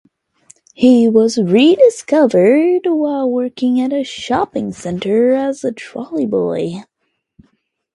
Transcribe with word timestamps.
He 0.73 1.07
was 1.07 1.37
re-discovered 1.37 2.87
while 2.87 3.29
working 3.29 3.79
at 3.79 3.93
a 3.93 4.03
shopping 4.03 4.73
centre 4.73 5.31
as 5.33 5.63
a 5.63 5.71
trolley 5.71 6.25
boy. 6.25 6.83